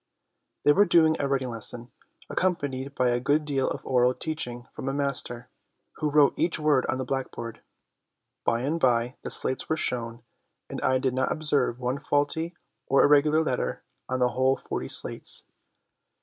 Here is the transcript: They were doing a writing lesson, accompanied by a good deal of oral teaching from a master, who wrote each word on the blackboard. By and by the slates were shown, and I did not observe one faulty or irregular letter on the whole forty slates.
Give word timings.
They 0.63 0.73
were 0.73 0.85
doing 0.85 1.15
a 1.19 1.27
writing 1.27 1.51
lesson, 1.51 1.91
accompanied 2.27 2.95
by 2.95 3.09
a 3.09 3.19
good 3.19 3.45
deal 3.45 3.69
of 3.69 3.85
oral 3.85 4.15
teaching 4.15 4.65
from 4.71 4.89
a 4.89 4.93
master, 4.95 5.47
who 5.97 6.09
wrote 6.09 6.33
each 6.39 6.57
word 6.57 6.87
on 6.87 6.97
the 6.97 7.05
blackboard. 7.05 7.61
By 8.43 8.61
and 8.61 8.79
by 8.79 9.17
the 9.21 9.29
slates 9.29 9.69
were 9.69 9.77
shown, 9.77 10.23
and 10.71 10.81
I 10.81 10.97
did 10.97 11.13
not 11.13 11.31
observe 11.31 11.77
one 11.79 11.99
faulty 11.99 12.55
or 12.87 13.03
irregular 13.03 13.41
letter 13.43 13.83
on 14.09 14.17
the 14.19 14.29
whole 14.29 14.57
forty 14.57 14.87
slates. 14.87 15.45